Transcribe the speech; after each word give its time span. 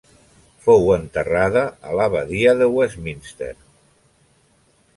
Fou 0.67 0.87
enterrada 0.93 1.63
a 1.89 1.93
l'Abadia 1.99 2.55
de 2.63 2.71
Westminster. 2.79 3.53